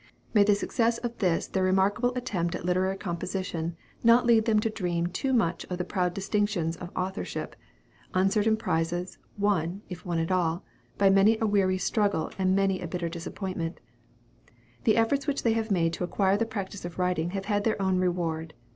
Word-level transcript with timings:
May 0.33 0.43
the 0.43 0.55
success 0.55 0.97
of 0.97 1.19
this 1.19 1.45
their 1.45 1.61
remarkable 1.63 2.11
attempt 2.15 2.55
at 2.55 2.65
literary 2.65 2.97
composition 2.97 3.75
not 4.03 4.25
lead 4.25 4.45
them 4.45 4.59
to 4.61 4.69
dream 4.71 5.05
too 5.05 5.31
much 5.31 5.63
of 5.65 5.77
the 5.77 5.83
proud 5.83 6.15
distinctions 6.15 6.75
of 6.75 6.89
authorship 6.95 7.55
uncertain 8.15 8.57
prizes, 8.57 9.19
won, 9.37 9.83
if 9.89 10.03
won 10.03 10.17
at 10.17 10.31
all, 10.31 10.63
by 10.97 11.11
many 11.11 11.37
a 11.39 11.45
weary 11.45 11.77
struggle 11.77 12.31
and 12.39 12.55
many 12.55 12.81
a 12.81 12.87
bitter 12.87 13.09
disappointment. 13.09 13.79
The 14.85 14.97
efforts 14.97 15.27
which 15.27 15.43
they 15.43 15.53
have 15.53 15.69
made 15.69 15.93
to 15.93 16.03
acquire 16.03 16.35
the 16.35 16.47
practice 16.47 16.83
of 16.83 16.97
writing 16.97 17.29
have 17.37 17.45
had 17.45 17.63
their 17.63 17.79
own 17.79 17.99
reward. 17.99 18.55